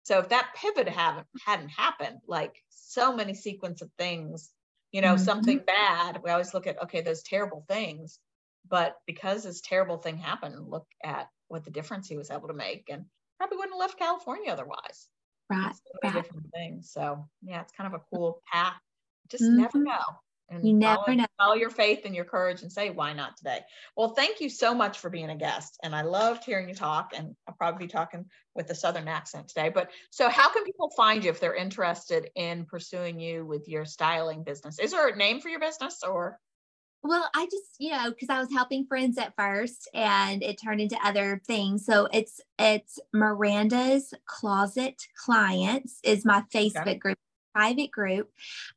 [0.05, 4.51] So if that pivot haven't hadn't happened, like so many sequence of things,
[4.93, 5.25] you know, mm-hmm.
[5.25, 8.19] something bad, we always look at okay, those terrible things,
[8.69, 12.55] but because this terrible thing happened, look at what the difference he was able to
[12.55, 13.05] make, and
[13.39, 15.09] probably wouldn't have left California otherwise.
[15.51, 15.75] Right.
[15.75, 16.15] So right.
[16.15, 16.91] different things.
[16.93, 18.75] So yeah, it's kind of a cool path.
[19.31, 19.61] Just mm-hmm.
[19.63, 20.21] never know
[20.51, 21.27] and you never follow, know.
[21.39, 23.61] Follow your faith and your courage and say, why not today?
[23.97, 25.79] Well, thank you so much for being a guest.
[25.83, 27.13] And I loved hearing you talk.
[27.15, 29.69] And I'll probably be talking with a Southern accent today.
[29.69, 33.85] But so, how can people find you if they're interested in pursuing you with your
[33.85, 34.79] styling business?
[34.79, 36.39] Is there a name for your business or?
[37.03, 40.81] Well, I just, you know, because I was helping friends at first and it turned
[40.81, 41.87] into other things.
[41.87, 46.95] So it's it's Maranda's Closet Clients is my Facebook okay.
[46.97, 47.19] group
[47.59, 48.31] private group.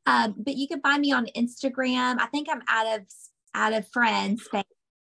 [0.05, 2.19] Um, but you can find me on Instagram.
[2.19, 3.05] I think I'm out of
[3.53, 4.47] out of friends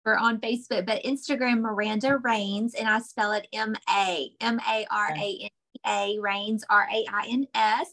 [0.04, 4.86] or on Facebook, but Instagram Maranda Rains, and I spell it M A M A
[4.90, 5.50] R A N
[5.86, 7.88] A Rains R A I N S.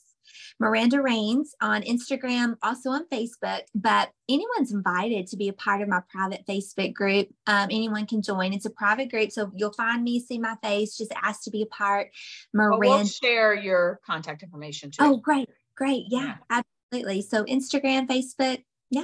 [0.59, 3.61] Maranda Rains on Instagram, also on Facebook.
[3.75, 7.29] But anyone's invited to be a part of my private Facebook group.
[7.45, 8.53] Um, anyone can join.
[8.53, 11.61] It's a private group, so you'll find me, see my face, just ask to be
[11.61, 12.09] a part.
[12.53, 14.97] Maranda, well, we'll share your contact information too.
[14.99, 15.47] Oh, great,
[15.77, 16.05] Great.
[16.09, 16.61] Yeah, yeah.
[16.91, 17.21] absolutely.
[17.21, 18.63] So Instagram, Facebook.
[18.89, 19.03] Yeah.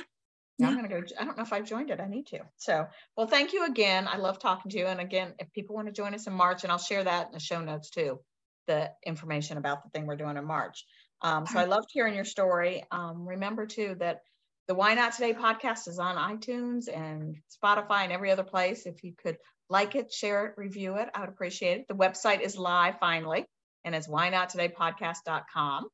[0.57, 0.67] yeah.
[0.67, 1.01] I'm going to go.
[1.19, 1.99] I don't know if I've joined it.
[1.99, 2.39] I need to.
[2.57, 4.07] So, well, thank you again.
[4.07, 4.87] I love talking to you.
[4.87, 7.33] And again, if people want to join us in March, and I'll share that in
[7.33, 8.19] the show notes too,
[8.67, 10.83] the information about the thing we're doing in March.
[11.21, 12.83] Um, so I loved hearing your story.
[12.91, 14.19] Um, remember too that
[14.67, 18.85] the Why Not Today podcast is on iTunes and Spotify and every other place.
[18.85, 19.37] If you could
[19.69, 21.87] like it, share it, review it, I would appreciate it.
[21.87, 23.45] The website is live finally,
[23.85, 25.87] and it's why not today podcast.com.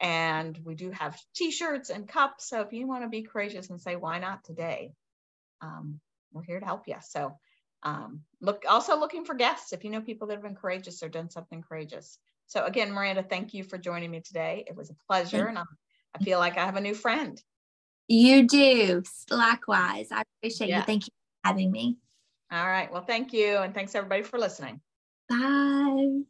[0.00, 2.48] And we do have t-shirts and cups.
[2.48, 4.92] So if you want to be courageous and say, why not today?
[5.60, 6.00] Um,
[6.32, 6.96] we're here to help you.
[7.02, 7.36] So
[7.82, 11.08] um, look also looking for guests if you know people that have been courageous or
[11.08, 12.18] done something courageous.
[12.46, 14.64] So again, Maranda, thank you for joining me today.
[14.66, 15.46] It was a pleasure.
[15.46, 15.66] And I'm,
[16.14, 17.40] I feel like I have a new friend.
[18.08, 19.02] You do.
[19.30, 20.08] Likewise.
[20.10, 20.80] I appreciate yeah.
[20.80, 20.84] you.
[20.84, 21.96] Thank you for having me.
[22.50, 22.90] All right.
[22.92, 23.58] Well, thank you.
[23.58, 24.80] And thanks everybody for listening.
[25.28, 26.22] Bye.